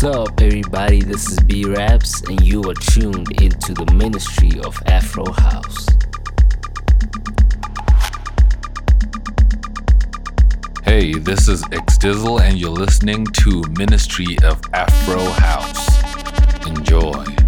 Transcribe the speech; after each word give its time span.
What's 0.00 0.16
up, 0.16 0.40
everybody? 0.40 1.02
This 1.02 1.28
is 1.28 1.40
B 1.40 1.64
Raps, 1.64 2.22
and 2.28 2.40
you 2.46 2.62
are 2.70 2.74
tuned 2.74 3.42
into 3.42 3.74
the 3.74 3.92
ministry 3.94 4.52
of 4.60 4.80
Afro 4.86 5.24
House. 5.32 5.88
Hey, 10.84 11.14
this 11.14 11.48
is 11.48 11.64
X 11.72 11.98
Dizzle, 11.98 12.40
and 12.40 12.56
you're 12.56 12.70
listening 12.70 13.24
to 13.24 13.64
Ministry 13.76 14.38
of 14.44 14.62
Afro 14.72 15.18
House. 15.18 16.64
Enjoy. 16.64 17.47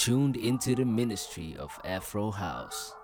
Tuned 0.00 0.38
into 0.38 0.74
the 0.74 0.82
ministry 0.82 1.54
of 1.58 1.78
Afro 1.84 2.30
House. 2.30 2.94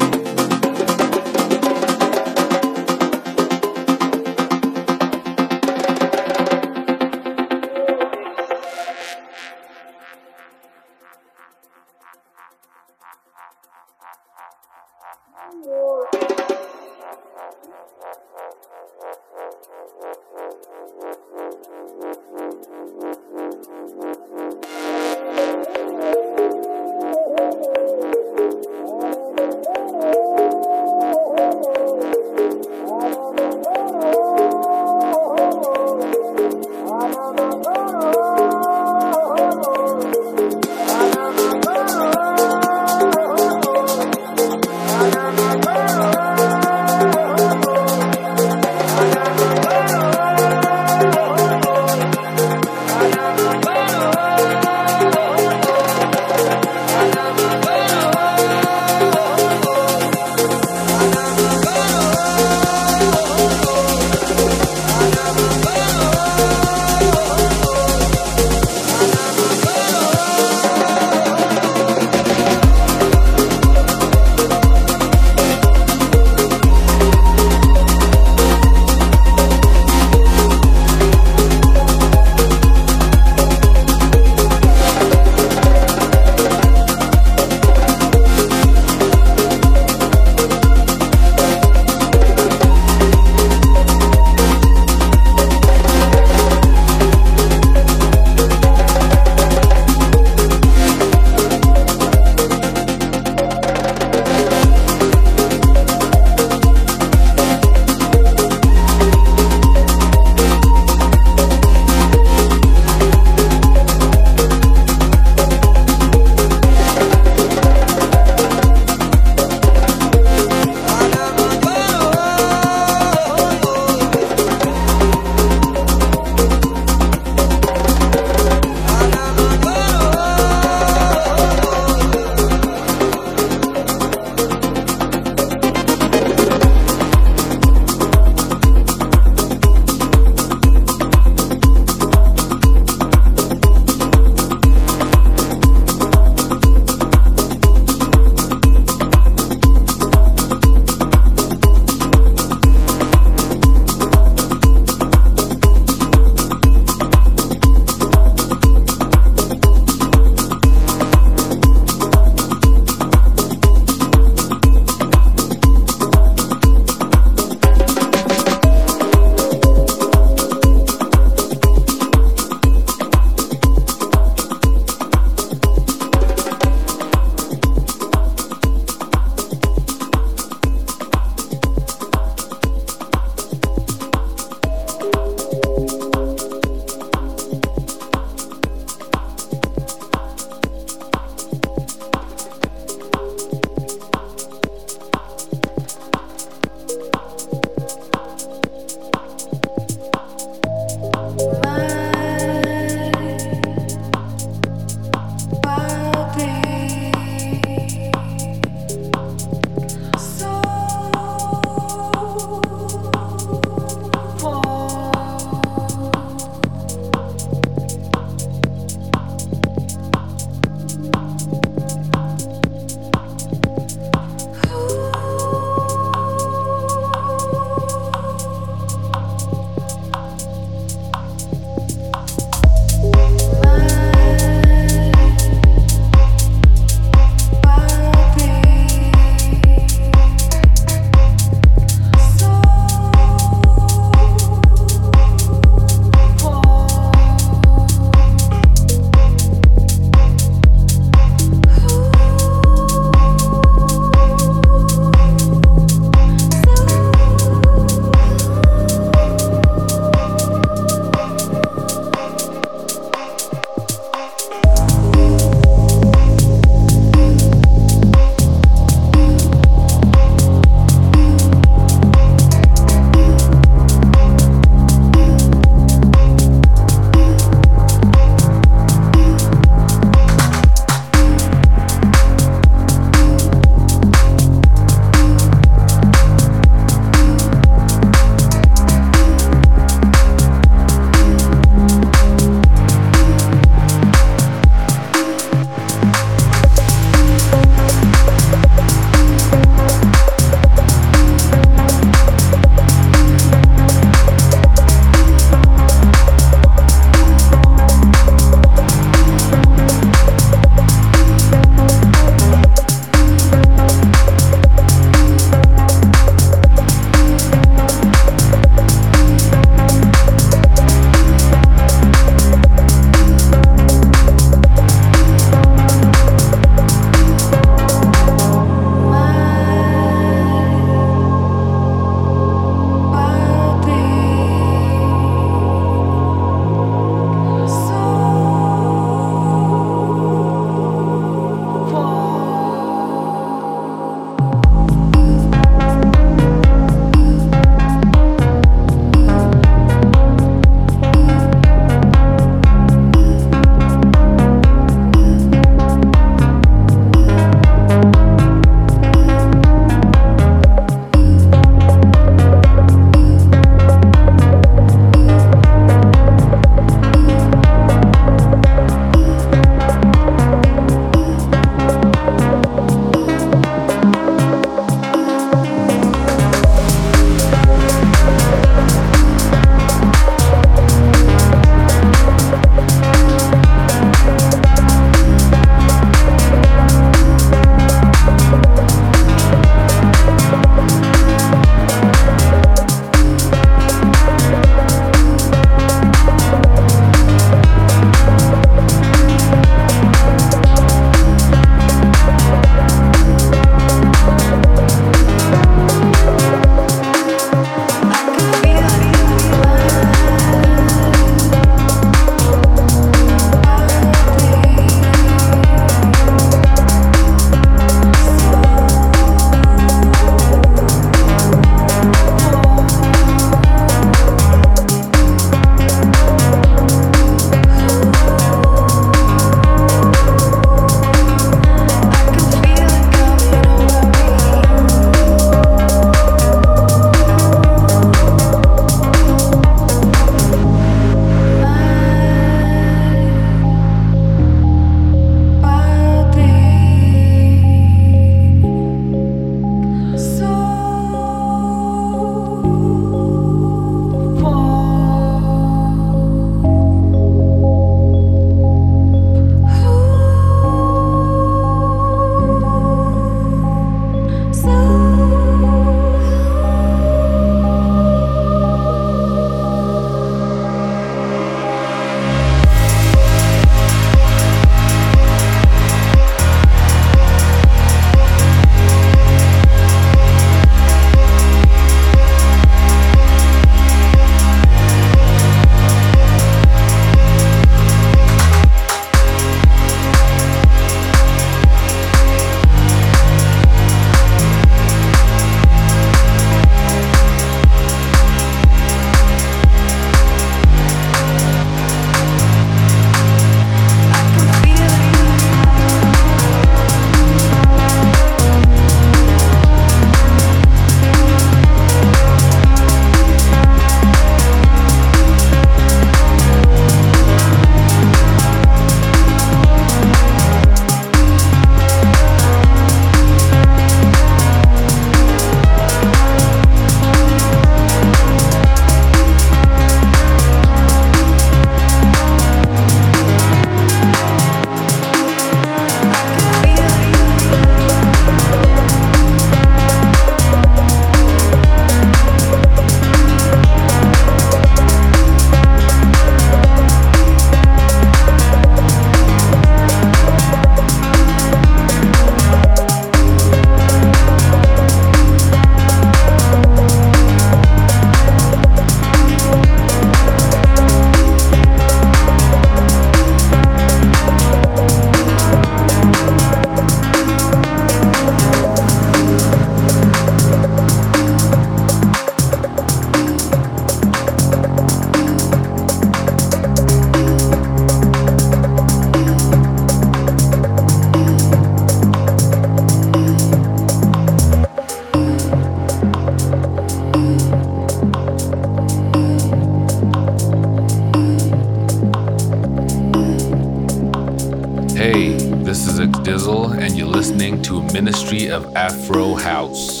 Of 598.51 598.75
Afro 598.75 599.35
House. 599.35 600.00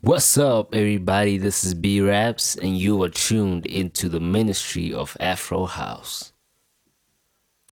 What's 0.00 0.38
up, 0.38 0.76
everybody? 0.76 1.38
This 1.38 1.64
is 1.64 1.74
B 1.74 2.00
Raps, 2.00 2.54
and 2.54 2.78
you 2.78 3.02
are 3.02 3.08
tuned 3.08 3.66
into 3.66 4.08
the 4.08 4.20
Ministry 4.20 4.92
of 4.92 5.16
Afro 5.18 5.66
House. 5.66 6.32